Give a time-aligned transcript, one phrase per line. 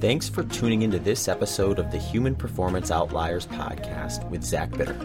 [0.00, 4.96] Thanks for tuning into this episode of the Human Performance Outliers podcast with Zach Bitter.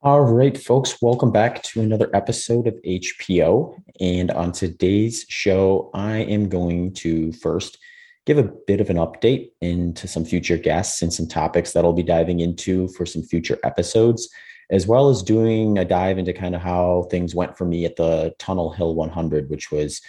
[0.00, 3.76] All right, folks, welcome back to another episode of HPO.
[4.00, 7.76] And on today's show, I am going to first
[8.24, 11.92] give a bit of an update into some future guests and some topics that I'll
[11.92, 14.30] be diving into for some future episodes,
[14.70, 17.96] as well as doing a dive into kind of how things went for me at
[17.96, 20.00] the Tunnel Hill 100, which was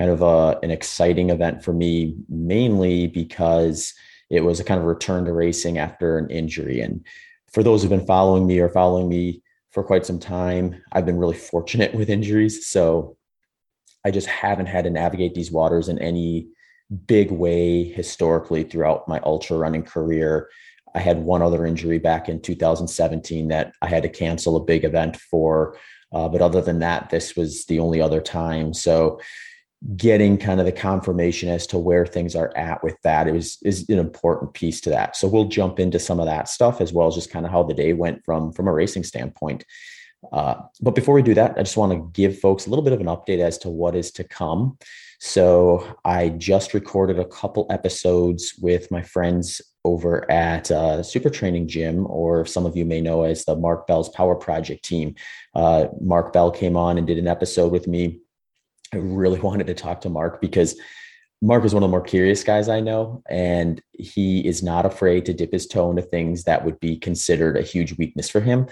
[0.00, 3.92] kind of a, an exciting event for me, mainly because
[4.30, 6.80] it was a kind of return to racing after an injury.
[6.80, 7.04] And
[7.52, 11.18] for those who've been following me or following me for quite some time, I've been
[11.18, 12.66] really fortunate with injuries.
[12.66, 13.18] So
[14.02, 16.48] I just haven't had to navigate these waters in any
[17.06, 20.48] big way historically throughout my ultra running career.
[20.94, 24.84] I had one other injury back in 2017 that I had to cancel a big
[24.84, 25.76] event for.
[26.10, 28.72] Uh, but other than that, this was the only other time.
[28.72, 29.20] So
[29.96, 33.88] getting kind of the confirmation as to where things are at with that is is
[33.88, 35.16] an important piece to that.
[35.16, 37.62] So we'll jump into some of that stuff as well as just kind of how
[37.62, 39.64] the day went from from a racing standpoint.
[40.32, 42.92] Uh, but before we do that, I just want to give folks a little bit
[42.92, 44.76] of an update as to what is to come.
[45.18, 51.68] So I just recorded a couple episodes with my friends over at uh, Super Training
[51.68, 55.14] Gym, or some of you may know as the Mark Bell's Power Project team.
[55.54, 58.20] Uh, Mark Bell came on and did an episode with me
[58.92, 60.78] I really wanted to talk to Mark because
[61.42, 65.24] Mark is one of the more curious guys I know, and he is not afraid
[65.26, 68.66] to dip his toe into things that would be considered a huge weakness for him.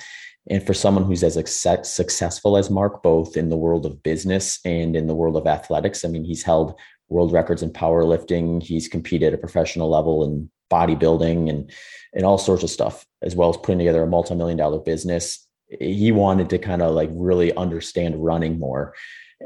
[0.51, 4.97] And for someone who's as successful as Mark, both in the world of business and
[4.97, 8.63] in the world of athletics, I mean, he's held world records in powerlifting.
[8.63, 11.71] He's competed at a professional level in bodybuilding and
[12.15, 15.47] and all sorts of stuff, as well as putting together a multi-million dollar business.
[15.81, 18.95] He wanted to kind of like really understand running more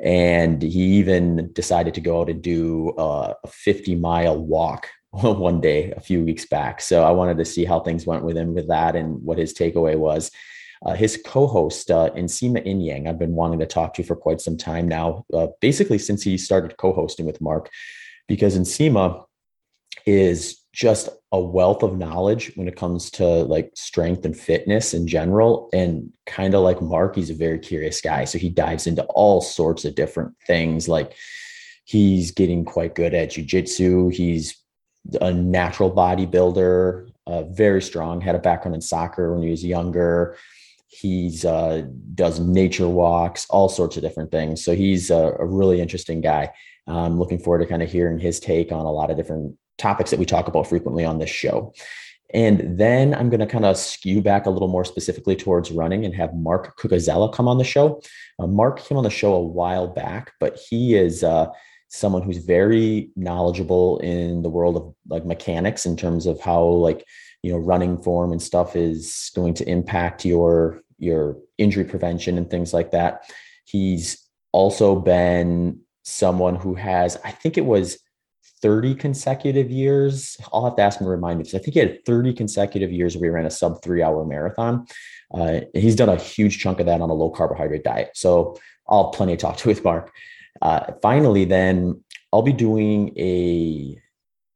[0.01, 5.93] and he even decided to go out and do a 50 mile walk one day
[5.93, 6.81] a few weeks back.
[6.81, 9.53] So I wanted to see how things went with him with that and what his
[9.53, 10.31] takeaway was.
[10.85, 14.57] Uh, his co-host uh, Nsima Inyang, I've been wanting to talk to for quite some
[14.57, 17.71] time now, uh, basically since he started co-hosting with Mark,
[18.27, 19.25] because Nsima
[20.07, 25.07] is just a wealth of knowledge when it comes to like strength and fitness in
[25.07, 25.69] general.
[25.73, 28.25] And kind of like Mark, he's a very curious guy.
[28.25, 30.89] So he dives into all sorts of different things.
[30.89, 31.15] Like
[31.85, 34.13] he's getting quite good at jujitsu.
[34.15, 34.63] He's
[35.21, 40.37] a natural bodybuilder, uh, very strong, had a background in soccer when he was younger.
[40.89, 44.65] He's uh, does nature walks, all sorts of different things.
[44.65, 46.53] So he's a, a really interesting guy.
[46.87, 50.11] I'm looking forward to kind of hearing his take on a lot of different topics
[50.11, 51.73] that we talk about frequently on this show.
[52.35, 56.05] And then I'm going to kind of skew back a little more specifically towards running
[56.05, 58.01] and have Mark Cucuzella come on the show.
[58.39, 61.49] Uh, Mark came on the show a while back, but he is uh,
[61.89, 67.05] someone who's very knowledgeable in the world of like mechanics in terms of how like
[67.43, 72.49] you know running form and stuff is going to impact your your injury prevention and
[72.49, 73.31] things like that.
[73.65, 77.99] He's also been someone who has, I think it was
[78.63, 80.37] 30 consecutive years.
[80.53, 82.93] I'll have to ask him to remind me because I think he had 30 consecutive
[82.93, 84.87] years where he ran a sub three hour marathon.
[85.35, 88.11] Uh, he's done a huge chunk of that on a low carbohydrate diet.
[88.15, 88.57] So
[88.89, 90.13] I'll have plenty to talk to with Mark.
[90.61, 92.03] Uh, finally, then
[92.33, 93.99] I'll be doing a,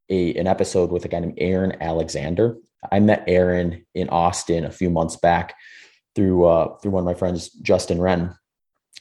[0.09, 2.57] a an episode with a guy named Aaron Alexander.
[2.91, 5.55] I met Aaron in Austin a few months back
[6.15, 8.35] through uh, through one of my friends, Justin Wren.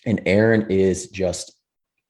[0.05, 1.56] And Aaron is just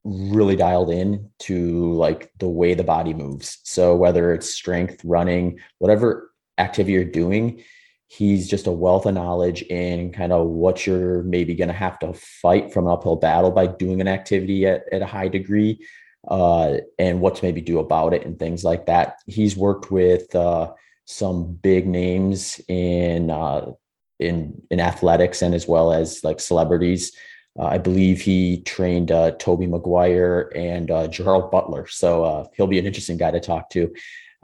[0.06, 3.58] really dialed in to like the way the body moves.
[3.64, 7.62] So whether it's strength, running, whatever activity you're doing,
[8.06, 11.98] he's just a wealth of knowledge in kind of what you're maybe going to have
[11.98, 15.84] to fight from an uphill battle by doing an activity at, at a high degree
[16.28, 19.16] uh, and what to maybe do about it and things like that.
[19.26, 20.72] He's worked with uh,
[21.04, 23.72] some big names in uh,
[24.18, 27.12] in in athletics and as well as like celebrities.
[27.58, 31.86] Uh, I believe he trained uh, Tobey Maguire and uh, Gerard Butler.
[31.86, 33.94] So uh, he'll be an interesting guy to talk to.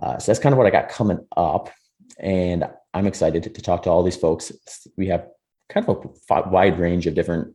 [0.03, 1.71] Uh, so that's kind of what I got coming up.
[2.19, 2.65] And
[2.95, 4.53] I'm excited to, to, talk to all these folks.
[4.97, 5.27] We have
[5.69, 7.55] kind of a wide range of different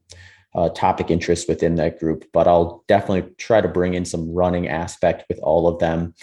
[0.55, 4.67] uh, topic interests within that group, but I'll definitely try to bring in some running
[4.67, 6.15] aspect with all of them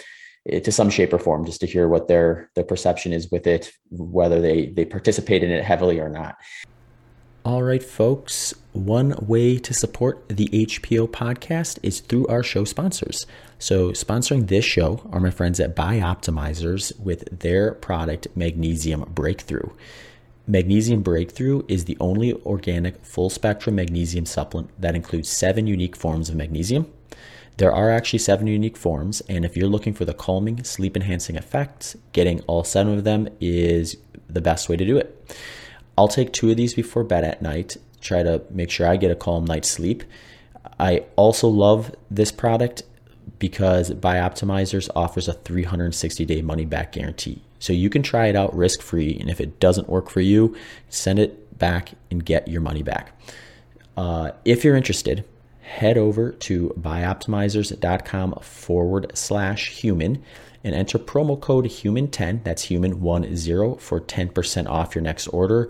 [0.49, 3.47] eh, to some shape or form, just to hear what their their perception is with
[3.47, 6.35] it, whether they they participate in it heavily or not.
[7.45, 8.55] All right, folks.
[8.73, 13.27] One way to support the HPO podcast is through our show sponsors.
[13.59, 19.69] So, sponsoring this show are my friends at Bioptimizers with their product Magnesium Breakthrough.
[20.47, 26.29] Magnesium Breakthrough is the only organic full spectrum magnesium supplement that includes seven unique forms
[26.29, 26.91] of magnesium.
[27.57, 31.35] There are actually seven unique forms, and if you're looking for the calming, sleep enhancing
[31.35, 35.37] effects, getting all seven of them is the best way to do it.
[35.97, 39.11] I'll take two of these before bed at night, try to make sure I get
[39.11, 40.03] a calm night's sleep.
[40.79, 42.83] I also love this product
[43.39, 47.41] because Bioptimizers offers a 360 day money back guarantee.
[47.59, 50.55] So you can try it out risk free, and if it doesn't work for you,
[50.89, 53.11] send it back and get your money back.
[53.97, 55.23] Uh, if you're interested,
[55.65, 60.23] head over to bioptimizers.com forward slash human
[60.63, 65.69] and enter promo code human10 that's human10 for 10% off your next order.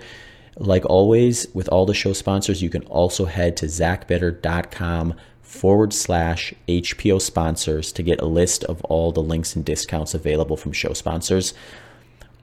[0.57, 6.53] Like always with all the show sponsors you can also head to zachbitter.com forward slash
[6.67, 10.91] hpo sponsors to get a list of all the links and discounts available from show
[10.91, 11.53] sponsors.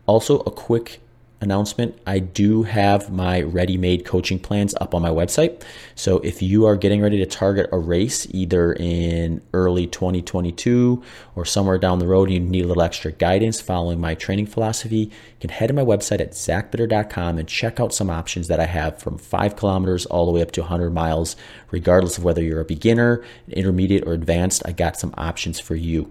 [0.07, 1.01] Also a quick
[1.43, 5.63] announcement, I do have my ready made coaching plans up on my website.
[5.95, 11.03] So if you are getting ready to target a race either in early 2022
[11.35, 14.47] or somewhere down the road, and you need a little extra guidance following my training
[14.47, 15.11] philosophy, you
[15.41, 18.99] can head to my website at zachbitter.com and check out some options that I have
[18.99, 21.37] from five kilometers all the way up to 100 miles,
[21.71, 24.63] regardless of whether you're a beginner, intermediate, or advanced.
[24.65, 26.11] I got some options for you.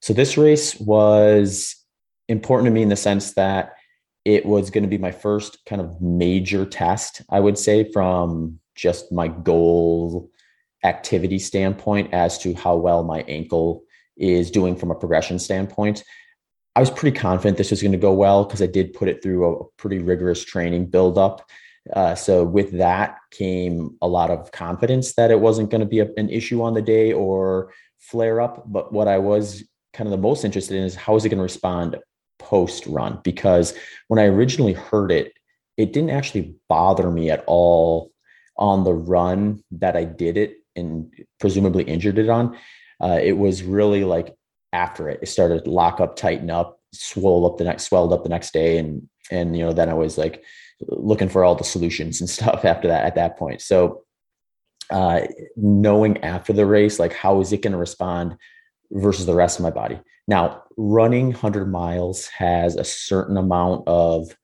[0.00, 1.74] So this race was
[2.28, 3.74] important to me in the sense that
[4.24, 8.58] it was going to be my first kind of major test, I would say, from
[8.74, 10.30] just my goal
[10.84, 13.84] activity standpoint as to how well my ankle
[14.16, 16.02] is doing from a progression standpoint.
[16.74, 19.22] I was pretty confident this was going to go well because I did put it
[19.22, 21.48] through a pretty rigorous training buildup.
[21.92, 26.00] Uh, so with that came a lot of confidence that it wasn't going to be
[26.00, 28.64] a, an issue on the day or flare up.
[28.66, 31.38] But what I was kind of the most interested in is how is it going
[31.38, 31.96] to respond
[32.48, 33.74] post run because
[34.08, 35.32] when I originally heard it,
[35.76, 38.12] it didn't actually bother me at all
[38.56, 42.56] on the run that I did it and presumably injured it on.
[43.02, 44.34] Uh, it was really like
[44.72, 48.22] after it, it started to lock up, tighten up, swell up the next, swelled up
[48.22, 50.44] the next day, and and you know then I was like
[50.80, 53.60] looking for all the solutions and stuff after that at that point.
[53.60, 54.04] So
[54.88, 55.22] uh,
[55.56, 58.36] knowing after the race, like how is it going to respond
[58.90, 60.00] versus the rest of my body?
[60.28, 64.36] Now, running 100 miles has a certain amount of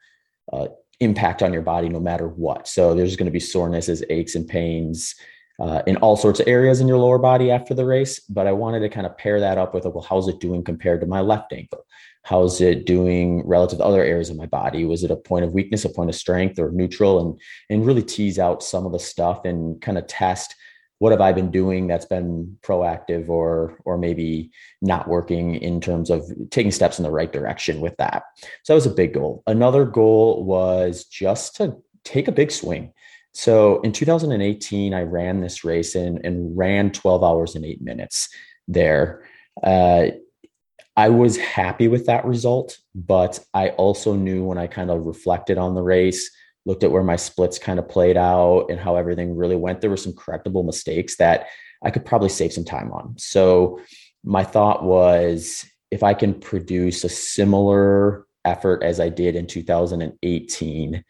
[0.52, 0.69] uh,
[1.00, 2.69] impact on your body no matter what.
[2.69, 5.14] So there's going to be sorenesses, aches, and pains
[5.61, 8.20] uh, in all sorts of areas in your lower body after the race.
[8.20, 11.00] But I wanted to kind of pair that up with, well, how's it doing compared
[11.00, 11.84] to my left ankle?
[12.25, 14.84] How's it doing relative to other areas of my body?
[14.84, 17.20] Was it a point of weakness, a point of strength, or neutral?
[17.20, 20.55] And and really tease out some of the stuff and kind of test
[21.03, 26.11] what have I been doing that's been proactive or or maybe not working in terms
[26.11, 28.23] of taking steps in the right direction with that.
[28.63, 29.43] So that was a big goal.
[29.49, 32.93] Another goal was just to take a big swing.
[33.35, 38.29] So in 2018, I ran this race and, and ran 12 hours and eight minutes
[38.69, 39.27] there.
[39.61, 40.07] Uh,
[40.97, 45.59] I was happy with that result, but I also knew when I kind of reflected
[45.59, 46.31] on the race
[46.64, 49.91] looked at where my splits kind of played out and how everything really went, there
[49.91, 51.49] were some correctable mistakes that
[51.82, 53.14] I could probably save some time on.
[53.19, 53.81] So
[54.25, 61.05] my thought was if I can produce a similar effort as I did in 2018,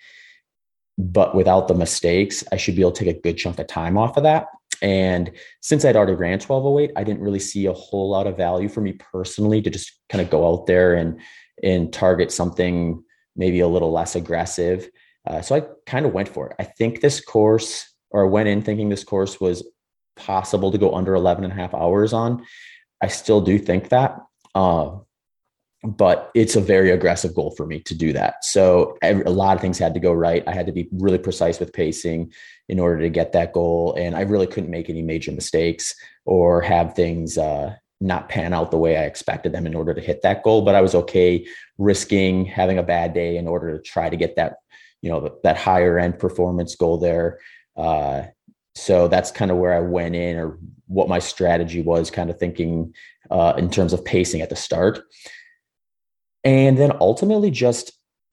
[0.99, 3.99] but without the mistakes, I should be able to take a good chunk of time
[3.99, 4.47] off of that.
[4.81, 8.69] And since I'd already ran 1208, I didn't really see a whole lot of value
[8.69, 11.21] for me personally to just kind of go out there and
[11.63, 13.03] and target something
[13.37, 14.89] maybe a little less aggressive.
[15.27, 16.57] Uh, so I kind of went for it.
[16.59, 19.67] I think this course, or went in thinking this course was
[20.17, 22.45] possible to go under 11 and a half hours on.
[23.03, 24.19] I still do think that.
[24.55, 24.99] Uh,
[25.85, 28.45] but it's a very aggressive goal for me to do that.
[28.45, 30.45] So a lot of things had to go right.
[30.47, 32.33] I had to be really precise with pacing
[32.69, 33.95] in order to get that goal.
[33.99, 35.93] And I really couldn't make any major mistakes
[36.25, 40.01] or have things uh, not pan out the way I expected them in order to
[40.01, 40.63] hit that goal.
[40.63, 41.45] But I was okay
[41.79, 44.59] risking having a bad day in order to try to get that
[45.03, 47.39] you know that higher end performance goal there.
[47.77, 48.23] Uh,
[48.75, 52.39] so that's kind of where i went in or what my strategy was kind of
[52.39, 52.95] thinking
[53.31, 55.01] uh, in terms of pacing at the start.
[56.45, 57.93] And then ultimately just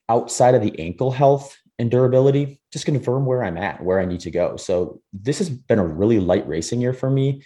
[0.10, 4.20] outside of the ankle health and durability just confirm where i'm at where i need
[4.22, 4.58] to go.
[4.58, 7.44] So this has been a really light racing year for me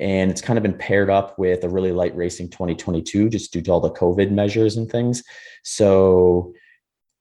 [0.00, 3.62] and it's kind of been paired up with a really light racing 2022 just due
[3.62, 5.22] to all the covid measures and things.
[5.62, 6.54] So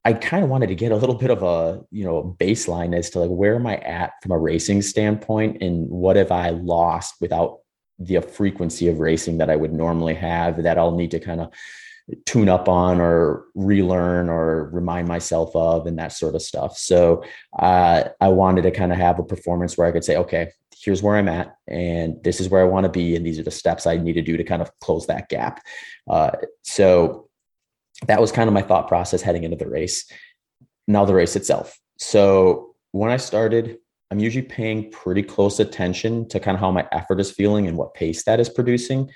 [0.05, 3.09] I kind of wanted to get a little bit of a, you know, baseline as
[3.11, 7.15] to like where am I at from a racing standpoint and what have I lost
[7.21, 7.59] without
[7.99, 11.53] the frequency of racing that I would normally have that I'll need to kind of
[12.25, 16.77] tune up on or relearn or remind myself of and that sort of stuff.
[16.77, 17.23] So
[17.57, 21.01] uh, I wanted to kind of have a performance where I could say, okay, here's
[21.01, 23.51] where I'm at, and this is where I want to be, and these are the
[23.51, 25.61] steps I need to do to kind of close that gap.
[26.09, 26.31] Uh,
[26.63, 27.29] so
[28.07, 30.09] that was kind of my thought process heading into the race.
[30.87, 31.77] Now the race itself.
[31.97, 33.77] So when I started,
[34.11, 37.77] I'm usually paying pretty close attention to kind of how my effort is feeling and
[37.77, 39.09] what pace that is producing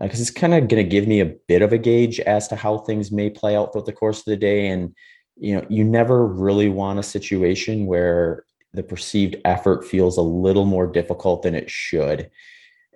[0.00, 2.48] because uh, it's kind of going to give me a bit of a gauge as
[2.48, 4.94] to how things may play out throughout the course of the day and
[5.36, 10.64] you know you never really want a situation where the perceived effort feels a little
[10.64, 12.30] more difficult than it should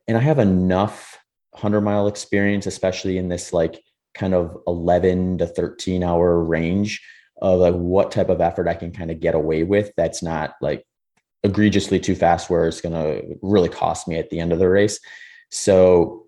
[0.06, 1.18] and i have enough
[1.50, 3.82] 100 mile experience especially in this like
[4.14, 7.02] kind of 11 to 13 hour range
[7.40, 10.54] of like what type of effort i can kind of get away with that's not
[10.60, 10.84] like
[11.44, 14.68] egregiously too fast where it's going to really cost me at the end of the
[14.68, 15.00] race
[15.50, 16.22] so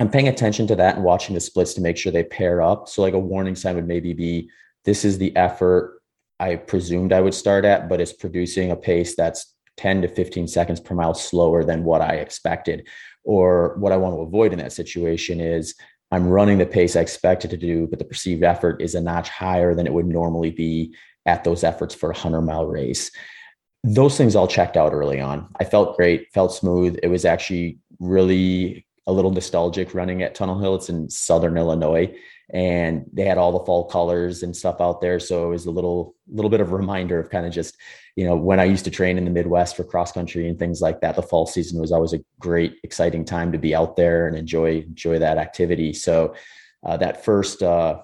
[0.00, 2.88] I'm paying attention to that and watching the splits to make sure they pair up.
[2.88, 4.50] So, like a warning sign would maybe be
[4.84, 6.00] this is the effort
[6.40, 10.48] I presumed I would start at, but it's producing a pace that's 10 to 15
[10.48, 12.88] seconds per mile slower than what I expected.
[13.22, 15.74] Or what I want to avoid in that situation is
[16.14, 19.28] I'm running the pace I expected to do, but the perceived effort is a notch
[19.28, 20.94] higher than it would normally be
[21.26, 23.10] at those efforts for a 100 mile race.
[23.82, 25.48] Those things all checked out early on.
[25.58, 26.98] I felt great, felt smooth.
[27.02, 30.76] It was actually really a little nostalgic running at Tunnel Hill.
[30.76, 32.14] It's in Southern Illinois,
[32.50, 35.18] and they had all the fall colors and stuff out there.
[35.18, 37.76] So it was a little little bit of a reminder of kind of just
[38.16, 40.80] you know when I used to train in the Midwest for cross country and things
[40.80, 41.16] like that.
[41.16, 44.80] The fall season was always a great, exciting time to be out there and enjoy
[44.80, 45.92] enjoy that activity.
[45.92, 46.34] So
[46.84, 48.00] uh, that first uh,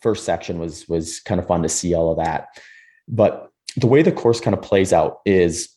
[0.00, 2.48] first section was was kind of fun to see all of that.
[3.08, 5.74] But the way the course kind of plays out is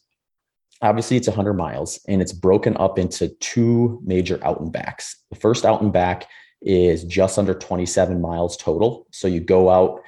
[0.81, 5.17] obviously it's 100 miles and it's broken up into two major out and backs.
[5.31, 6.27] The first out and back
[6.61, 9.07] is just under 27 miles total.
[9.11, 10.01] So you go out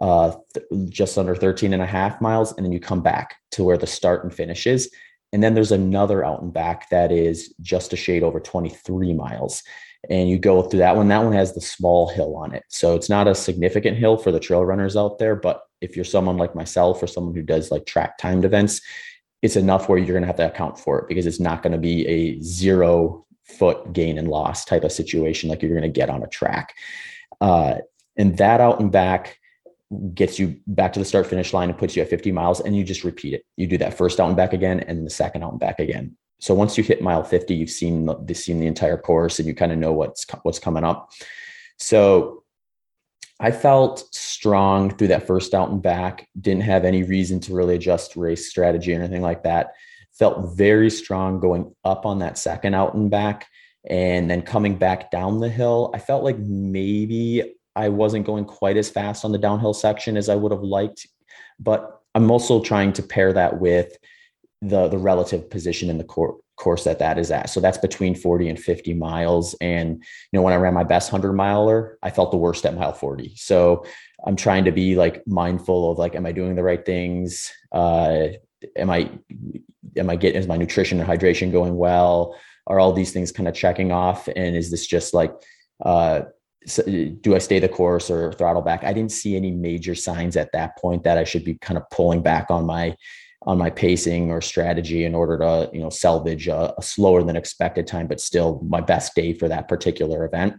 [0.00, 3.64] uh, th- just under 13 and a half miles and then you come back to
[3.64, 4.90] where the start and finish is.
[5.32, 9.62] And then there's another out and back that is just a shade over 23 miles.
[10.08, 11.08] And you go through that one.
[11.08, 12.64] That one has the small hill on it.
[12.68, 15.36] So it's not a significant hill for the trail runners out there.
[15.36, 18.80] But if you're someone like myself or someone who does like track timed events,
[19.42, 21.72] it's enough where you're going to have to account for it because it's not going
[21.72, 23.26] to be a zero
[23.58, 26.74] foot gain and loss type of situation like you're going to get on a track.
[27.40, 27.76] Uh,
[28.16, 29.38] and that out and back
[30.14, 32.76] gets you back to the start finish line and puts you at 50 miles and
[32.76, 33.44] you just repeat it.
[33.56, 36.16] You do that first out and back again and the second out and back again.
[36.38, 39.54] So once you hit mile 50, you've seen the, seen the entire course and you
[39.54, 41.10] kind of know what's what's coming up.
[41.78, 42.44] So
[43.40, 46.28] I felt strong through that first out and back.
[46.40, 49.72] Didn't have any reason to really adjust race strategy or anything like that.
[50.20, 53.48] Felt very strong going up on that second out and back.
[53.88, 58.76] And then coming back down the hill, I felt like maybe I wasn't going quite
[58.76, 61.06] as fast on the downhill section as I would have liked.
[61.58, 63.96] But I'm also trying to pair that with
[64.62, 67.48] the the relative position in the course that that is at.
[67.48, 69.54] So that's between 40 and 50 miles.
[69.60, 72.74] And, you know, when I ran my best 100 miler, I felt the worst at
[72.74, 73.32] mile 40.
[73.36, 73.86] So
[74.26, 77.50] I'm trying to be like mindful of like, am I doing the right things?
[77.72, 78.28] Uh,
[78.76, 79.10] am I,
[79.96, 82.36] am I getting, is my nutrition and hydration going well?
[82.66, 84.28] Are all these things kind of checking off?
[84.28, 85.32] And is this just like,
[85.84, 86.22] uh,
[86.76, 88.84] do I stay the course or throttle back?
[88.84, 91.88] I didn't see any major signs at that point that I should be kind of
[91.90, 92.96] pulling back on my
[93.46, 97.36] on my pacing or strategy in order to you know salvage a, a, slower than
[97.36, 100.54] expected time but still my best day for that particular event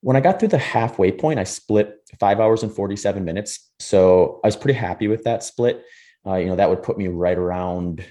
[0.00, 4.40] when i got through the halfway point i split five hours and 47 minutes so
[4.42, 5.84] i was pretty happy with that split
[6.26, 8.04] uh, you know that would put me right around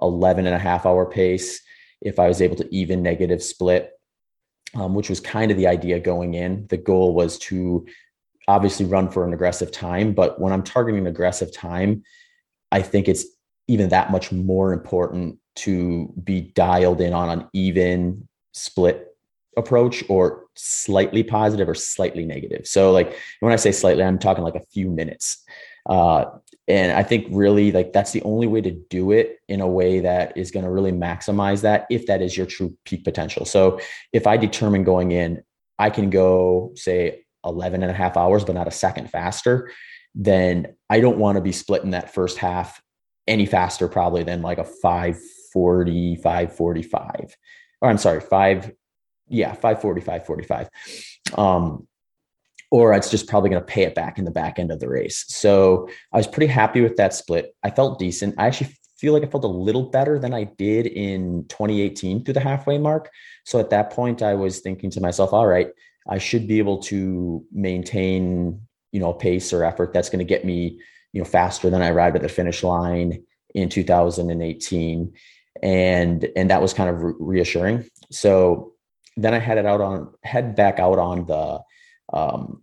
[0.00, 1.60] 11 and a half hour pace
[2.00, 3.92] if i was able to even negative split
[4.74, 7.86] um, which was kind of the idea going in the goal was to
[8.48, 12.02] obviously run for an aggressive time but when i'm targeting an aggressive time
[12.72, 13.24] I think it's
[13.68, 19.08] even that much more important to be dialed in on an even split
[19.56, 22.66] approach or slightly positive or slightly negative.
[22.66, 25.42] So like when I say slightly, I'm talking like a few minutes.
[25.86, 26.26] Uh,
[26.68, 30.00] and I think really like that's the only way to do it in a way
[30.00, 33.44] that is going to really maximize that if that is your true peak potential.
[33.44, 33.78] So
[34.12, 35.42] if I determine going in,
[35.78, 39.70] I can go say 11 and a half hours, but not a second faster,
[40.14, 42.82] then I don't want to be splitting that first half
[43.28, 47.36] any faster probably than like a 540 545
[47.80, 48.72] or i'm sorry 5
[49.28, 50.68] yeah 540 545
[51.36, 51.86] um
[52.70, 54.88] or it's just probably going to pay it back in the back end of the
[54.88, 59.12] race so i was pretty happy with that split i felt decent i actually feel
[59.12, 63.10] like i felt a little better than i did in 2018 through the halfway mark
[63.44, 65.68] so at that point i was thinking to myself all right
[66.08, 68.60] I should be able to maintain,
[68.92, 70.80] you know, a pace or effort that's going to get me,
[71.12, 75.12] you know, faster than I arrived at the finish line in 2018.
[75.62, 77.88] And and that was kind of reassuring.
[78.10, 78.74] So
[79.16, 81.60] then I headed out on head back out on the
[82.12, 82.62] um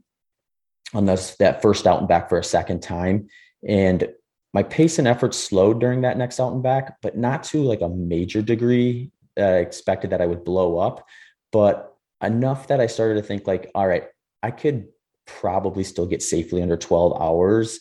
[0.93, 3.27] on this that first out and back for a second time.
[3.67, 4.09] And
[4.53, 7.81] my pace and effort slowed during that next out and back, but not to like
[7.81, 11.07] a major degree that I expected that I would blow up,
[11.51, 14.05] but enough that I started to think like, all right,
[14.43, 14.87] I could
[15.25, 17.79] probably still get safely under 12 hours.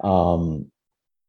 [0.00, 0.70] Um,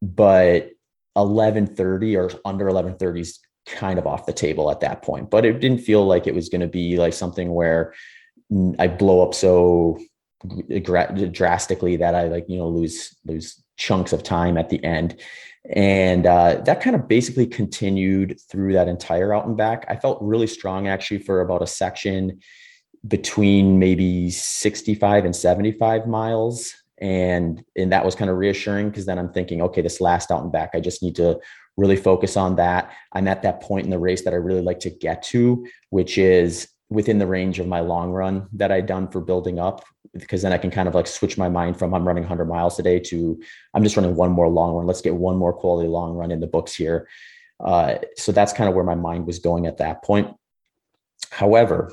[0.02, 0.70] but
[1.14, 5.30] 1130 or under 1130 is kind of off the table at that point.
[5.30, 7.94] But it didn't feel like it was going to be like something where
[8.78, 9.98] I blow up so
[11.32, 15.20] drastically that I like, you know, lose, lose chunks of time at the end.
[15.70, 19.86] And uh, that kind of basically continued through that entire out and back.
[19.88, 22.40] I felt really strong actually for about a section
[23.06, 26.74] between maybe 65 and 75 miles.
[26.98, 30.42] And, and that was kind of reassuring because then I'm thinking, okay, this last out
[30.42, 31.40] and back, I just need to
[31.76, 32.92] really focus on that.
[33.12, 36.18] I'm at that point in the race that I really like to get to, which
[36.18, 40.42] is within the range of my long run that I'd done for building up, because
[40.42, 42.82] then I can kind of like switch my mind from I'm running 100 miles a
[42.82, 43.40] day to
[43.74, 44.86] I'm just running one more long run.
[44.86, 47.08] Let's get one more quality long run in the books here.
[47.60, 50.28] Uh, so that's kind of where my mind was going at that point.
[51.30, 51.92] However,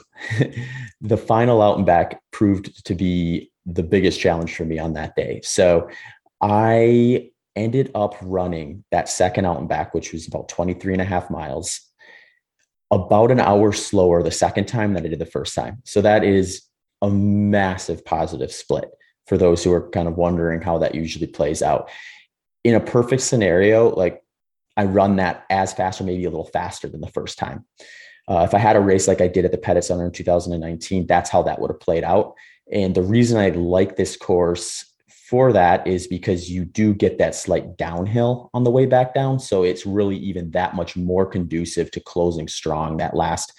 [1.01, 5.15] the final out and back proved to be the biggest challenge for me on that
[5.15, 5.41] day.
[5.43, 5.89] So
[6.41, 11.05] I ended up running that second out and back, which was about 23 and a
[11.05, 11.90] half miles
[12.91, 15.81] about an hour slower the second time than I did the first time.
[15.85, 16.63] So that is
[17.01, 18.91] a massive positive split
[19.27, 21.89] for those who are kind of wondering how that usually plays out.
[22.63, 24.21] In a perfect scenario, like
[24.77, 27.65] I run that as fast or maybe a little faster than the first time.
[28.27, 31.07] Uh, if I had a race like I did at the Pettit Center in 2019,
[31.07, 32.33] that's how that would have played out.
[32.71, 34.85] And the reason I like this course
[35.31, 39.39] for that is because you do get that slight downhill on the way back down.
[39.39, 43.53] So it's really even that much more conducive to closing strong that last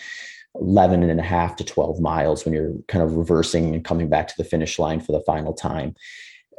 [0.61, 4.29] 11 and a half to 12 miles when you're kind of reversing and coming back
[4.29, 5.95] to the finish line for the final time.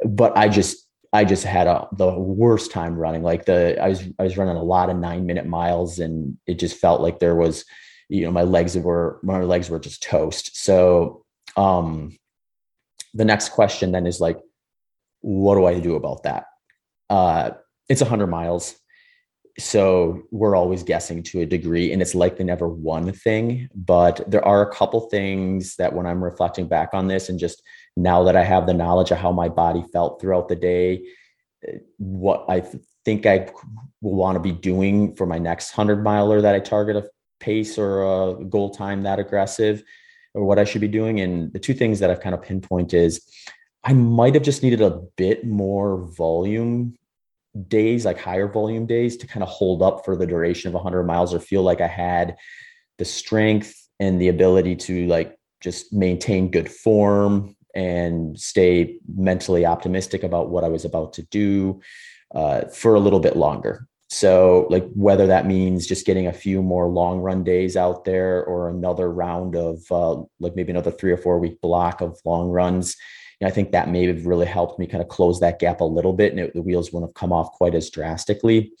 [0.04, 3.22] But I just, I just had a, the worst time running.
[3.22, 6.58] Like the, I was, I was running a lot of nine minute miles and it
[6.58, 7.64] just felt like there was,
[8.08, 10.56] you know, my legs were, my legs were just toast.
[10.56, 11.24] So,
[11.56, 12.18] um,
[13.16, 14.40] the next question then is like,
[15.24, 16.44] what do I do about that?
[17.08, 17.52] Uh,
[17.88, 18.76] it's 100 miles.
[19.58, 23.68] So we're always guessing to a degree, and it's likely never one thing.
[23.74, 27.62] But there are a couple things that when I'm reflecting back on this, and just
[27.96, 31.06] now that I have the knowledge of how my body felt throughout the day,
[31.96, 32.62] what I
[33.06, 33.48] think I
[34.02, 37.08] will want to be doing for my next 100 miler that I target a
[37.40, 39.82] pace or a goal time that aggressive,
[40.34, 41.20] or what I should be doing.
[41.20, 43.22] And the two things that I've kind of pinpointed is
[43.84, 46.96] I might have just needed a bit more volume
[47.68, 51.04] days, like higher volume days to kind of hold up for the duration of 100
[51.04, 52.36] miles or feel like I had
[52.98, 60.22] the strength and the ability to like just maintain good form and stay mentally optimistic
[60.22, 61.80] about what I was about to do
[62.34, 63.86] uh, for a little bit longer.
[64.10, 68.44] So, like, whether that means just getting a few more long run days out there
[68.44, 72.50] or another round of uh, like maybe another three or four week block of long
[72.50, 72.96] runs
[73.46, 76.12] I think that may have really helped me kind of close that gap a little
[76.12, 78.72] bit and it, the wheels wouldn't have come off quite as drastically.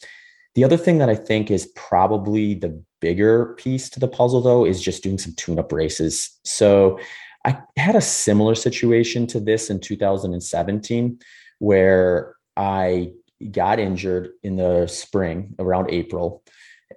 [0.54, 4.64] The other thing that I think is probably the bigger piece to the puzzle, though,
[4.64, 6.38] is just doing some tune up races.
[6.44, 7.00] So
[7.44, 11.18] I had a similar situation to this in 2017
[11.58, 13.12] where I
[13.50, 16.42] got injured in the spring around April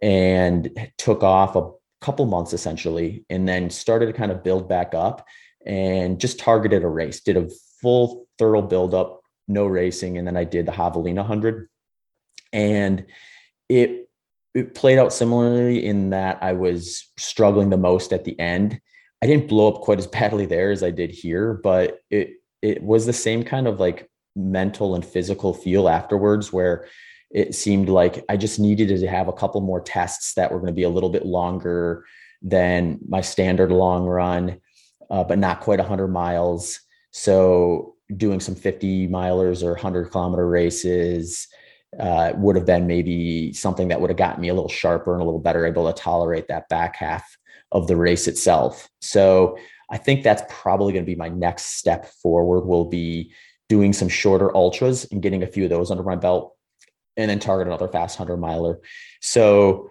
[0.01, 4.93] and took off a couple months essentially and then started to kind of build back
[4.93, 5.25] up
[5.67, 7.49] and just targeted a race, did a
[7.81, 10.17] full thorough build up, no racing.
[10.17, 11.67] And then I did the Javelina 100.
[12.53, 13.05] And
[13.67, 14.09] it,
[14.55, 18.79] it played out similarly in that I was struggling the most at the end.
[19.21, 22.31] I didn't blow up quite as badly there as I did here, but it
[22.63, 26.87] it was the same kind of like mental and physical feel afterwards where
[27.29, 30.73] it seemed like I just needed to have a couple more tests that were going
[30.73, 32.03] to be a little bit longer
[32.41, 34.59] than my standard long run
[35.09, 36.79] uh, but not quite 100 miles.
[37.11, 41.47] So doing some 50 milers or 100 kilometer races
[41.99, 45.21] uh, would have been maybe something that would have gotten me a little sharper and
[45.21, 47.37] a little better able to tolerate that back half
[47.71, 48.89] of the race itself.
[49.01, 49.57] So
[49.89, 52.65] I think that's probably going to be my next step forward.
[52.65, 53.33] Will be
[53.69, 56.55] doing some shorter ultras and getting a few of those under my belt,
[57.15, 58.79] and then target another fast hundred miler.
[59.21, 59.89] So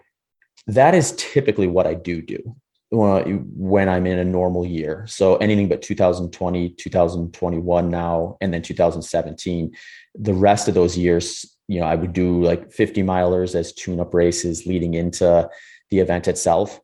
[0.67, 2.55] that is typically what I do do.
[2.89, 5.05] When I'm in a normal year.
[5.07, 9.75] So anything but 2020, 2021 now, and then 2017.
[10.15, 13.99] The rest of those years, you know, I would do like 50 milers as tune
[13.99, 15.49] up races leading into
[15.89, 16.79] the event itself.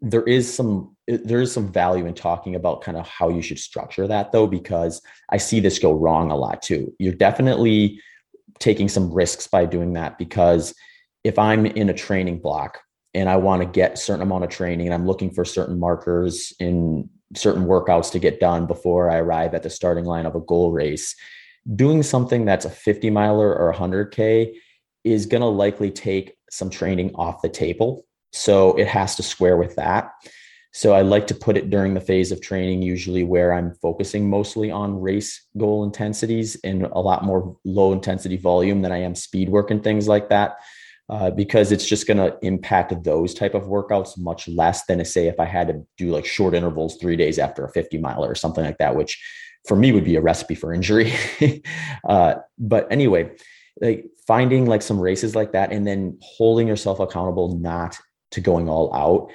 [0.00, 3.58] There is some there is some value in talking about kind of how you should
[3.58, 6.94] structure that though, because I see this go wrong a lot too.
[6.98, 8.00] You're definitely
[8.58, 10.74] taking some risks by doing that because
[11.24, 12.80] if I'm in a training block
[13.14, 16.52] and I want to get certain amount of training and I'm looking for certain markers
[16.60, 20.40] in certain workouts to get done before I arrive at the starting line of a
[20.40, 21.14] goal race,
[21.74, 24.54] doing something that's a 50 miler or 100K
[25.04, 28.04] is going to likely take some training off the table.
[28.32, 30.12] So it has to square with that.
[30.72, 34.28] So I like to put it during the phase of training, usually where I'm focusing
[34.28, 39.14] mostly on race goal intensities and a lot more low intensity volume than I am
[39.14, 40.58] speed work and things like that.
[41.10, 45.26] Uh, because it's just going to impact those type of workouts much less than, say,
[45.26, 48.34] if I had to do like short intervals three days after a 50 mile or
[48.34, 49.18] something like that, which
[49.66, 51.12] for me would be a recipe for injury.
[52.08, 53.30] uh, but anyway,
[53.80, 57.98] like finding like some races like that and then holding yourself accountable not
[58.32, 59.30] to going all out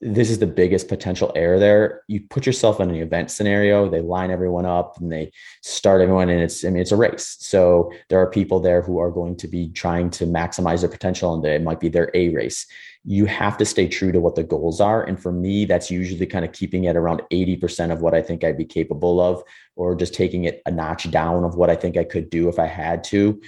[0.00, 2.02] this is the biggest potential error there.
[2.06, 5.32] You put yourself in an event scenario, they line everyone up and they
[5.62, 7.36] start everyone and it's I mean it's a race.
[7.40, 11.34] So there are people there who are going to be trying to maximize their potential
[11.34, 12.66] and it might be their A race.
[13.04, 16.26] You have to stay true to what the goals are and for me that's usually
[16.26, 19.42] kind of keeping it around 80% of what I think I'd be capable of
[19.74, 22.60] or just taking it a notch down of what I think I could do if
[22.60, 23.40] I had to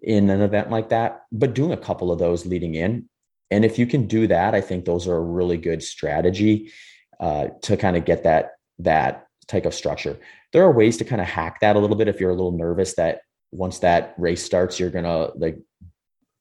[0.00, 3.08] in an event like that, but doing a couple of those leading in
[3.50, 6.72] and if you can do that, I think those are a really good strategy
[7.20, 10.18] uh, to kind of get that that type of structure.
[10.52, 12.52] There are ways to kind of hack that a little bit if you're a little
[12.52, 15.58] nervous that once that race starts, you're gonna like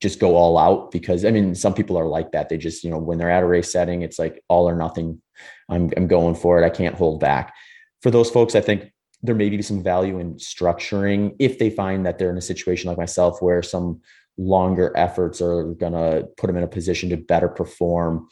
[0.01, 2.49] just go all out because I mean some people are like that.
[2.49, 5.21] They just, you know, when they're at a race setting, it's like all or nothing.
[5.69, 6.65] I'm I'm going for it.
[6.65, 7.53] I can't hold back.
[8.01, 8.91] For those folks, I think
[9.23, 12.87] there may be some value in structuring if they find that they're in a situation
[12.89, 14.01] like myself where some
[14.37, 18.27] longer efforts are going to put them in a position to better perform.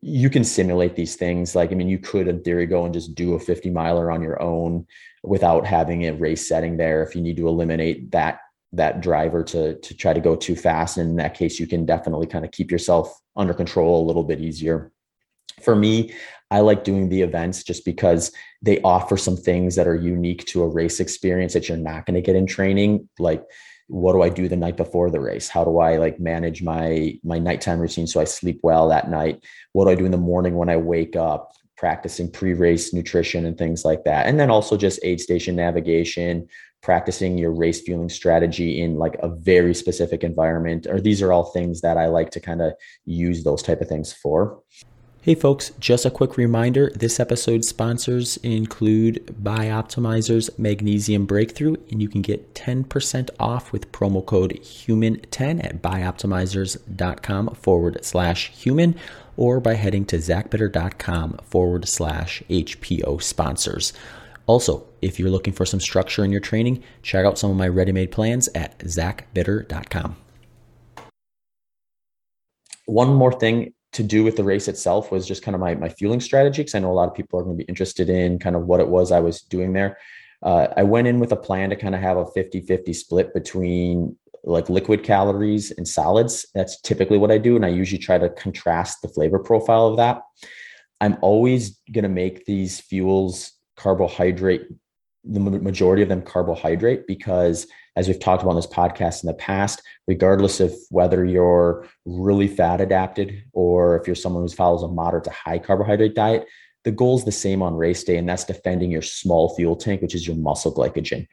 [0.00, 1.54] You can simulate these things.
[1.54, 4.22] Like i mean you could in theory go and just do a 50 miler on
[4.22, 4.86] your own
[5.22, 7.02] without having a race setting there.
[7.02, 8.40] If you need to eliminate that
[8.72, 11.86] that driver to to try to go too fast and in that case you can
[11.86, 14.92] definitely kind of keep yourself under control a little bit easier.
[15.62, 16.12] For me
[16.50, 20.62] i like doing the events just because they offer some things that are unique to
[20.62, 23.08] a race experience that you're not going to get in training.
[23.18, 23.44] Like
[23.88, 25.48] what do I do the night before the race?
[25.48, 29.44] How do I like manage my my nighttime routine so I sleep well that night?
[29.72, 31.52] What do I do in the morning when I wake up?
[31.76, 34.26] Practicing pre-race nutrition and things like that.
[34.26, 36.48] And then also just aid station navigation,
[36.82, 40.86] practicing your race fueling strategy in like a very specific environment.
[40.86, 42.72] Or these are all things that I like to kind of
[43.04, 44.62] use those type of things for.
[45.24, 52.10] Hey folks, just a quick reminder this episode's sponsors include Bioptimizer's Magnesium Breakthrough, and you
[52.10, 58.96] can get 10% off with promo code HUMAN10 at bioptimizers.com forward slash human
[59.38, 63.94] or by heading to zachbitter.com forward slash HPO sponsors.
[64.46, 67.68] Also, if you're looking for some structure in your training, check out some of my
[67.68, 70.16] ready made plans at zachbitter.com.
[72.84, 75.88] One more thing to do with the race itself was just kind of my, my
[75.88, 78.38] fueling strategy because I know a lot of people are going to be interested in
[78.38, 79.98] kind of what it was I was doing there.
[80.42, 83.32] Uh, I went in with a plan to kind of have a 50 50 split
[83.32, 86.46] between like liquid calories and solids.
[86.54, 87.56] That's typically what I do.
[87.56, 90.20] And I usually try to contrast the flavor profile of that.
[91.00, 94.66] I'm always going to make these fuels carbohydrate,
[95.24, 99.34] the majority of them carbohydrate because as we've talked about on this podcast in the
[99.34, 104.88] past, regardless of whether you're really fat adapted or if you're someone who follows a
[104.88, 106.46] moderate to high carbohydrate diet,
[106.84, 110.02] the goal is the same on race day, and that's defending your small fuel tank,
[110.02, 111.26] which is your muscle glycogen.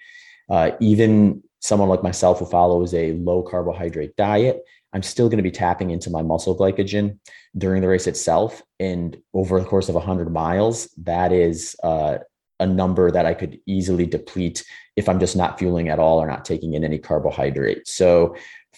[0.49, 5.43] Uh, even someone like myself who follows a low carbohydrate diet, I'm still going to
[5.43, 7.19] be tapping into my muscle glycogen
[7.57, 8.61] during the race itself.
[8.79, 12.19] And over the course of 100 miles, that is uh,
[12.61, 14.63] a number that I could easily deplete
[14.95, 17.87] if I'm just not fueling at all or not taking in any carbohydrate.
[17.87, 18.35] So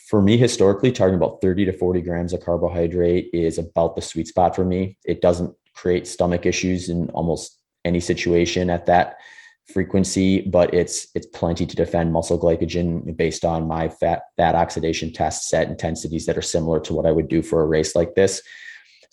[0.07, 4.27] for me, historically, targeting about 30 to 40 grams of carbohydrate is about the sweet
[4.27, 4.97] spot for me.
[5.05, 9.17] It doesn't create stomach issues in almost any situation at that
[9.67, 15.11] frequency, but it's it's plenty to defend muscle glycogen based on my fat fat oxidation
[15.11, 18.15] test set intensities that are similar to what I would do for a race like
[18.15, 18.41] this.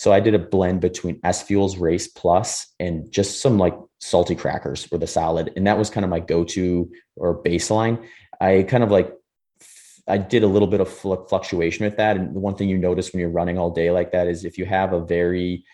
[0.00, 4.34] So I did a blend between S Fuels Race Plus and just some like salty
[4.34, 5.52] crackers for the salad.
[5.56, 8.02] And that was kind of my go to or baseline.
[8.40, 9.12] I kind of like,
[10.08, 12.16] I did a little bit of fluctuation with that.
[12.16, 14.56] And the one thing you notice when you're running all day like that is if
[14.56, 15.66] you have a very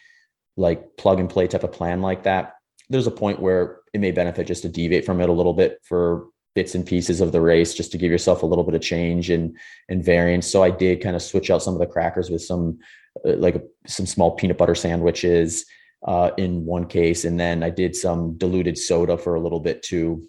[0.57, 2.55] like plug and play type of plan like that,
[2.89, 5.79] there's a point where it may benefit just to deviate from it a little bit
[5.85, 8.83] for bits and pieces of the race just to give yourself a little bit of
[8.83, 9.57] change and
[9.89, 10.49] and variance.
[10.49, 12.81] So I did kind of switch out some of the crackers with some
[13.25, 15.65] like some small peanut butter sandwiches
[16.07, 19.83] uh, in one case, and then I did some diluted soda for a little bit
[19.83, 20.27] too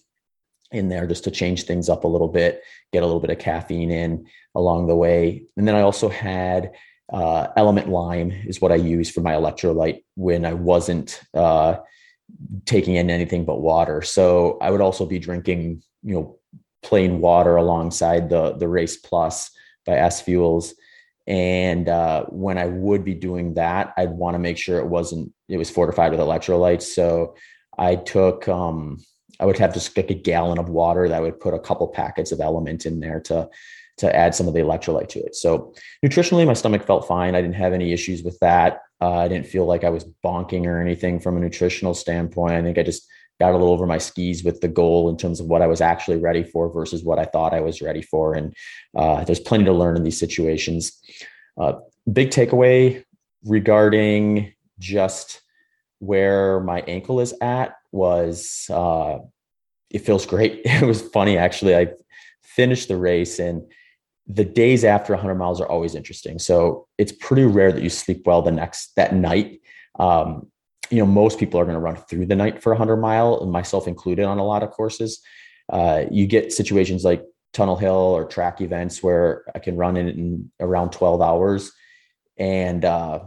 [0.71, 3.39] in there just to change things up a little bit, get a little bit of
[3.39, 5.43] caffeine in along the way.
[5.56, 6.71] And then I also had
[7.12, 11.78] uh, LMNT Lime is what I use for my electrolyte when I wasn't uh,
[12.65, 14.02] taking in anything but water.
[14.02, 16.39] So I would also be drinking, you know,
[16.84, 19.52] plain water alongside the the Race Plus
[19.86, 20.73] by S Fuels.
[21.28, 25.34] And uh, when I would be doing that, I'd want to make sure it wasn't
[25.50, 26.84] it was fortified with electrolytes.
[26.84, 27.36] So
[27.78, 29.00] I took um,
[29.40, 32.32] I would have just like a gallon of water that would put a couple packets
[32.32, 33.50] of LMNT in there to
[33.98, 35.36] to add some of the electrolyte to it.
[35.36, 35.74] So
[36.06, 37.36] nutritionally, my stomach felt fine.
[37.36, 38.82] I didn't have any issues with that.
[39.02, 42.54] Uh, I didn't feel like I was bonking or anything from a nutritional standpoint.
[42.54, 43.08] I think I just
[43.39, 45.82] got a little over my skis with the goal in terms of what I was
[45.82, 48.34] actually ready for versus what I thought I was ready for.
[48.34, 48.54] And
[48.95, 51.00] uh, there's plenty to learn in these situations.
[51.60, 51.73] Uh,
[52.12, 53.04] big takeaway
[53.45, 55.41] regarding just
[56.00, 59.19] where my ankle is at was uh,
[59.89, 60.62] it feels great.
[60.65, 61.76] It was funny actually.
[61.76, 61.88] I
[62.43, 63.63] finished the race and
[64.28, 66.38] the days after 100 miles are always interesting.
[66.38, 69.62] So it's pretty rare that you sleep well the next that night.
[69.97, 70.52] Um,
[70.89, 73.45] you know, most people are going to run through the night for a 100 mile,
[73.45, 75.21] myself included, on a lot of courses.
[75.69, 77.23] Uh, you get situations like
[77.54, 81.71] Tunnel Hill or track events where I can run in, in around 12 hours,
[82.38, 83.21] and uh,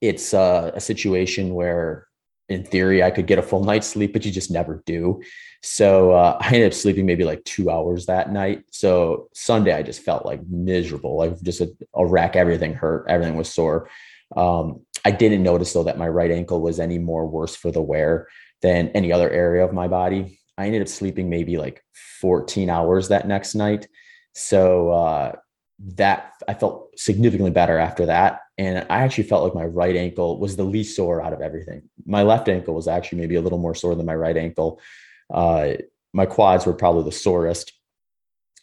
[0.00, 2.06] it's uh, a situation where
[2.52, 5.22] in theory, I could get a full night's sleep, but you just never do.
[5.62, 8.64] So uh, I ended up sleeping maybe like two hours that night.
[8.70, 12.36] So Sunday, I just felt like miserable, like just a, a wreck.
[12.36, 13.88] Everything hurt, everything was sore.
[14.36, 17.82] Um, I didn't notice though that my right ankle was any more worse for the
[17.82, 18.28] wear
[18.60, 20.38] than any other area of my body.
[20.56, 21.84] I ended up sleeping maybe like
[22.20, 23.88] 14 hours that next night.
[24.34, 25.32] So uh,
[25.96, 28.40] that I felt significantly better after that.
[28.58, 31.82] And I actually felt like my right ankle was the least sore out of everything.
[32.06, 34.80] My left ankle was actually maybe a little more sore than my right ankle.
[35.32, 35.72] Uh,
[36.12, 37.72] my quads were probably the sorest.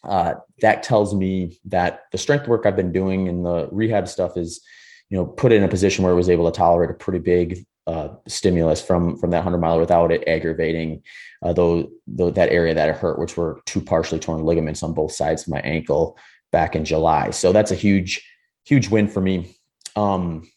[0.02, 4.36] Uh, that tells me that the strength work I've been doing and the rehab stuff
[4.36, 4.62] is,
[5.10, 7.66] you know, put in a position where it was able to tolerate a pretty big
[7.86, 11.02] uh, stimulus from from that 100 mile without it aggravating
[11.42, 14.94] uh, though, though that area that it hurt, which were two partially torn ligaments on
[14.94, 16.16] both sides of my ankle
[16.52, 17.30] back in July.
[17.30, 18.22] So that's a huge,
[18.64, 19.56] huge win for me.
[19.96, 20.48] Um,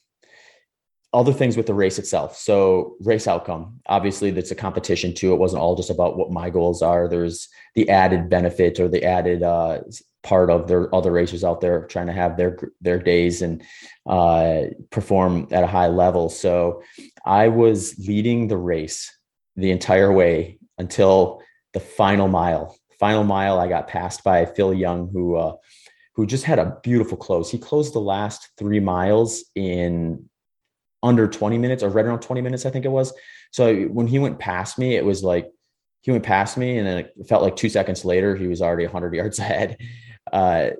[1.13, 2.35] other things with the race itself.
[2.37, 5.31] So race outcome, obviously that's a competition too.
[5.31, 7.07] It wasn't all just about what my goals are.
[7.07, 9.81] There's the added benefit or the added uh,
[10.23, 13.61] part of their other racers out there trying to have their their days and
[14.07, 16.29] uh, perform at a high level.
[16.29, 16.81] So
[17.25, 19.15] I was leading the race
[19.55, 21.41] the entire way until
[21.73, 22.77] the final mile.
[22.99, 25.55] Final mile, I got passed by Phil Young, who uh,
[26.15, 27.51] who just had a beautiful close.
[27.51, 30.29] He closed the last three miles in
[31.03, 33.13] under 20 minutes or right around 20 minutes, I think it was.
[33.51, 35.51] So when he went past me, it was like
[36.01, 38.85] he went past me, and then it felt like two seconds later, he was already
[38.85, 39.77] 100 yards ahead.
[40.31, 40.71] Uh,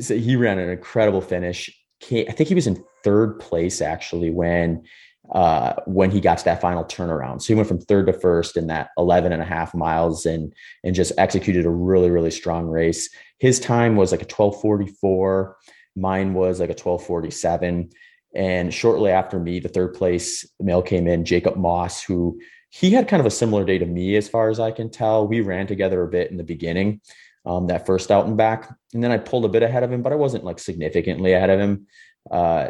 [0.00, 1.70] so he ran an incredible finish.
[2.04, 4.84] I think he was in third place actually when
[5.32, 7.42] uh, when he got to that final turnaround.
[7.42, 10.54] So he went from third to first in that 11 and a half miles and,
[10.84, 13.10] and just executed a really, really strong race.
[13.38, 15.56] His time was like a 1244.
[15.96, 17.90] Mine was like a 1247.
[18.34, 22.38] And shortly after me, the third place male came in, Jacob Moss, who
[22.70, 25.26] he had kind of a similar day to me, as far as I can tell.
[25.26, 27.00] We ran together a bit in the beginning,
[27.46, 28.68] um, that first out and back.
[28.92, 31.50] And then I pulled a bit ahead of him, but I wasn't like significantly ahead
[31.50, 31.86] of him.
[32.30, 32.68] Uh,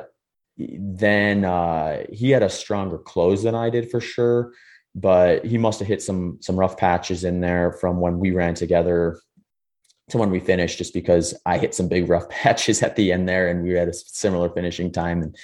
[0.56, 4.52] then uh, he had a stronger close than I did for sure.
[4.94, 8.54] But he must have hit some some rough patches in there from when we ran
[8.54, 9.20] together
[10.08, 13.28] to when we finished, just because I hit some big rough patches at the end
[13.28, 15.22] there, and we had a similar finishing time.
[15.22, 15.36] And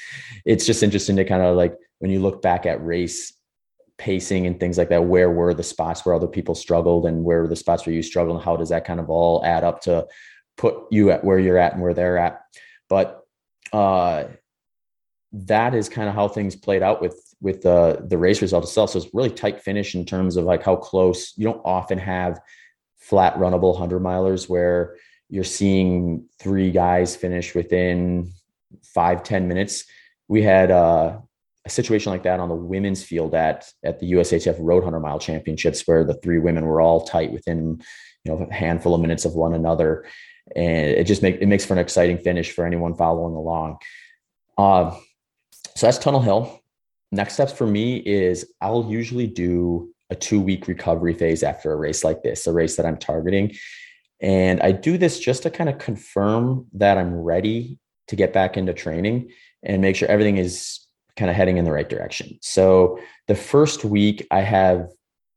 [0.44, 3.32] it's just interesting to kind of like when you look back at race
[3.96, 7.42] pacing and things like that, where were the spots where other people struggled, and where
[7.42, 9.80] were the spots where you struggled, and how does that kind of all add up
[9.82, 10.06] to
[10.56, 12.40] put you at where you're at and where they're at?
[12.88, 13.24] But
[13.72, 14.24] uh,
[15.32, 18.90] that is kind of how things played out with with the the race result itself.
[18.90, 21.36] So it's really tight finish in terms of like how close.
[21.36, 22.40] You don't often have
[23.08, 24.96] flat runnable hundred milers where
[25.28, 28.32] you're seeing three guys finish within
[28.82, 29.84] five ten minutes.
[30.28, 31.18] We had uh,
[31.64, 35.18] a situation like that on the women's field at at the USATF Road Hundred Mile
[35.18, 37.80] Championships, where the three women were all tight within
[38.24, 40.06] you know a handful of minutes of one another,
[40.54, 43.78] and it just make it makes for an exciting finish for anyone following along.
[44.56, 44.96] Uh,
[45.76, 46.60] so that's Tunnel Hill.
[47.10, 51.76] next steps for me is I'll usually do a two week recovery phase after a
[51.76, 53.54] race like this, a race that I'm targeting.
[54.20, 58.56] And I do this just to kind of confirm that I'm ready to get back
[58.56, 59.30] into training
[59.62, 60.80] and make sure everything is
[61.16, 62.38] kind of heading in the right direction.
[62.42, 64.88] So the first week, I have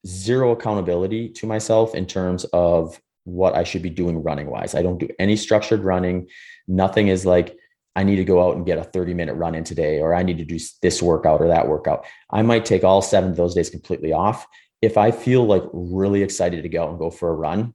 [0.05, 4.73] zero accountability to myself in terms of what I should be doing running wise.
[4.73, 6.27] I don't do any structured running.
[6.67, 7.57] Nothing is like,
[7.97, 10.21] I need to go out and get a 30 minute run in today, or I
[10.21, 12.05] need to do this workout or that workout.
[12.29, 14.45] I might take all seven of those days completely off.
[14.83, 17.73] If I feel like really excited to go out and go for a run,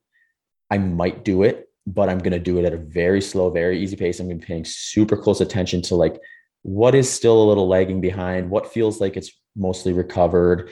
[0.70, 3.82] I might do it, but I'm going to do it at a very slow, very
[3.82, 4.20] easy pace.
[4.20, 6.20] I'm going to be paying super close attention to like
[6.62, 10.70] what is still a little lagging behind, what feels like it's mostly recovered.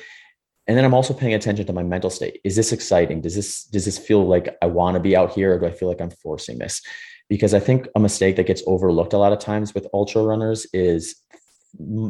[0.68, 2.40] And then I'm also paying attention to my mental state.
[2.44, 3.20] Is this exciting?
[3.20, 5.72] Does this does this feel like I want to be out here or do I
[5.72, 6.80] feel like I'm forcing this?
[7.30, 10.66] Because I think a mistake that gets overlooked a lot of times with ultra runners
[10.74, 11.16] is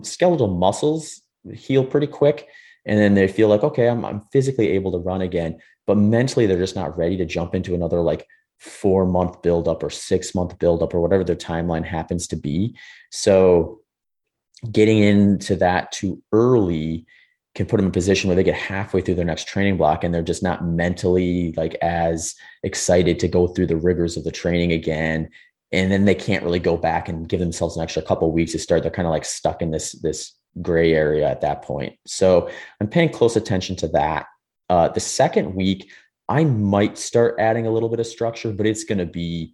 [0.02, 1.22] skeletal muscles
[1.54, 2.48] heal pretty quick
[2.87, 6.46] and then they feel like okay I'm, I'm physically able to run again but mentally
[6.46, 8.26] they're just not ready to jump into another like
[8.61, 12.76] four month buildup or six month buildup or whatever their timeline happens to be.
[13.11, 13.80] So
[14.70, 17.06] getting into that too early
[17.54, 20.04] can put them in a position where they get halfway through their next training block
[20.04, 24.30] and they're just not mentally like as excited to go through the rigors of the
[24.30, 25.28] training again
[25.72, 28.58] and then they can't really go back and give themselves an extra couple weeks to
[28.58, 32.48] start they're kind of like stuck in this this gray area at that point so
[32.80, 34.26] i'm paying close attention to that
[34.68, 35.90] uh, the second week
[36.30, 39.52] I might start adding a little bit of structure, but it's going to be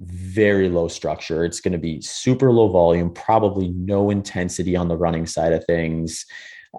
[0.00, 1.44] very low structure.
[1.44, 5.64] It's going to be super low volume, probably no intensity on the running side of
[5.66, 6.26] things.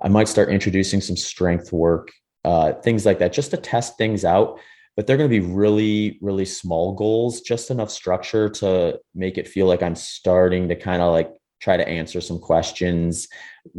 [0.01, 2.11] I might start introducing some strength work,
[2.45, 4.59] uh, things like that, just to test things out.
[4.95, 9.47] But they're going to be really, really small goals, just enough structure to make it
[9.47, 13.27] feel like I'm starting to kind of like try to answer some questions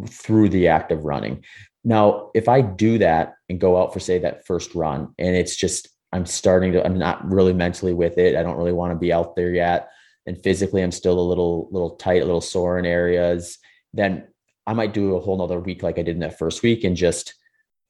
[0.09, 1.45] through the act of running.
[1.85, 5.57] Now, if I do that and go out for, say, that first run, and it's
[5.57, 8.37] just, I'm starting to, I'm not really mentally with it.
[8.37, 9.89] I don't really want to be out there yet.
[10.27, 13.59] And physically, I'm still a little, little tight, a little sore in areas.
[13.93, 14.29] Then
[14.71, 16.97] I might do a whole nother week like I did in that first week and
[16.97, 17.35] just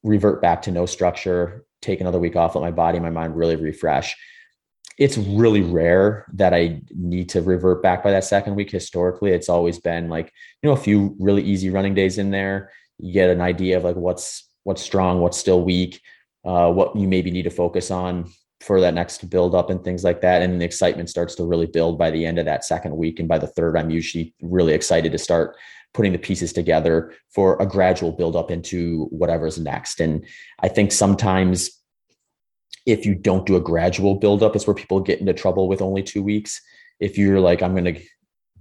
[0.02, 3.56] revert back to no structure, take another week off, let my body, my mind really
[3.56, 4.16] refresh.
[4.98, 8.70] It's really rare that I need to revert back by that second week.
[8.70, 12.70] Historically, it's always been like, you know, a few really easy running days in there
[13.00, 16.00] you get an idea of like what's what's strong, what's still weak,
[16.44, 20.04] uh, what you maybe need to focus on for that next build up and things
[20.04, 20.42] like that.
[20.42, 23.18] And the excitement starts to really build by the end of that second week.
[23.18, 25.56] And by the third, I'm usually really excited to start
[25.92, 30.00] putting the pieces together for a gradual build up into whatever's next.
[30.00, 30.24] And
[30.60, 31.70] I think sometimes
[32.86, 35.82] if you don't do a gradual build up, it's where people get into trouble with
[35.82, 36.60] only two weeks.
[37.00, 38.00] If you're like, I'm going to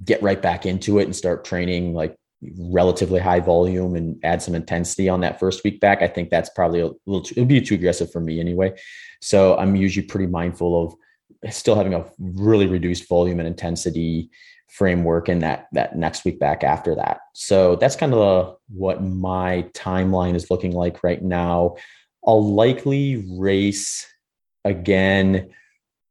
[0.04, 2.16] get right back into it and start training like
[2.58, 6.50] relatively high volume and add some intensity on that first week back, I think that's
[6.50, 8.74] probably a little too, it'd be too aggressive for me anyway.
[9.22, 14.30] So I'm usually pretty mindful of still having a really reduced volume and intensity
[14.70, 17.22] framework in that that next week back after that.
[17.34, 21.76] So that's kind of the, what my timeline is looking like right now.
[22.26, 24.06] I'll likely race
[24.66, 25.50] again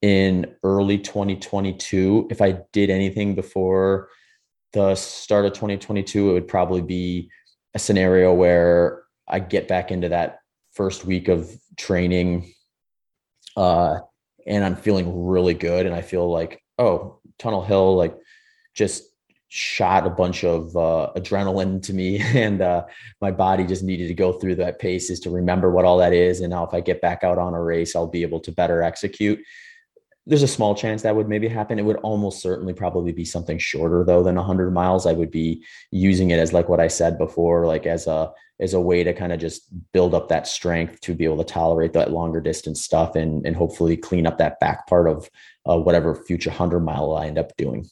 [0.01, 4.09] in early 2022 if I did anything before
[4.73, 7.31] the start of 2022, it would probably be
[7.75, 10.40] a scenario where I get back into that
[10.73, 12.53] first week of training
[13.57, 13.99] uh,
[14.47, 15.87] and I'm feeling really good.
[15.87, 18.16] And I feel like, oh, Tunnel Hill, like
[18.78, 19.02] just
[19.48, 22.84] shot a bunch of uh, adrenaline to me and uh,
[23.20, 26.40] my body just needed to go through that paces to remember what all that is
[26.40, 28.82] and now if i get back out on a race i'll be able to better
[28.82, 29.40] execute
[30.28, 31.78] there's a small chance that would maybe happen.
[31.78, 35.06] It would almost certainly probably be something shorter though than 100 miles.
[35.06, 38.74] I would be using it as like what I said before, like as a as
[38.74, 39.62] a way to kind of just
[39.92, 43.56] build up that strength to be able to tolerate that longer distance stuff and and
[43.56, 45.30] hopefully clean up that back part of
[45.66, 47.88] uh, whatever future 100 mile I end up doing.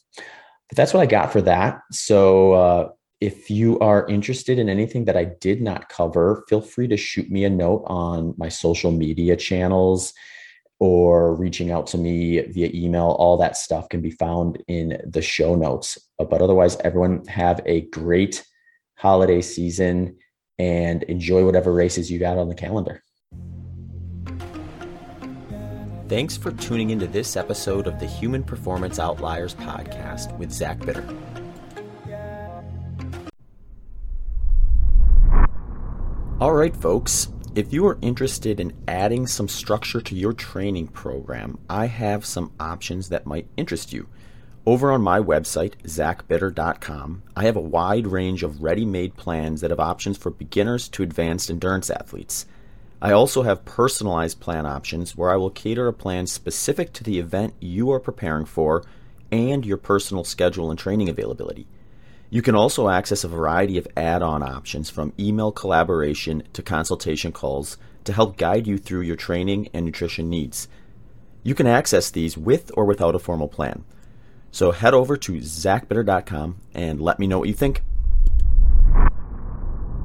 [0.69, 1.81] But that's what I got for that.
[1.91, 2.89] So uh,
[3.21, 7.31] if you are interested in anything that I did not cover, feel free to shoot
[7.31, 10.13] me a note on my social media channels
[10.79, 15.21] or reaching out to me via email, all that stuff can be found in the
[15.21, 15.97] show notes.
[16.17, 18.45] But otherwise, everyone have a great
[18.95, 20.17] holiday season
[20.59, 23.03] and enjoy whatever races you got on the calendar.
[26.07, 31.05] Thanks for tuning into this episode of the Human Performance Outliers podcast with Zach Bitter.
[36.39, 37.27] All right, folks.
[37.55, 42.53] If you are interested in adding some structure to your training program, I have some
[42.57, 44.07] options that might interest you.
[44.65, 49.71] Over on my website, zachbitter.com, I have a wide range of ready made plans that
[49.71, 52.45] have options for beginners to advanced endurance athletes.
[53.01, 57.19] I also have personalized plan options where I will cater a plan specific to the
[57.19, 58.83] event you are preparing for
[59.31, 61.67] and your personal schedule and training availability.
[62.29, 67.31] You can also access a variety of add on options from email collaboration to consultation
[67.31, 70.67] calls to help guide you through your training and nutrition needs.
[71.43, 73.85] You can access these with or without a formal plan.
[74.51, 77.83] So head over to zachbitter.com and let me know what you think.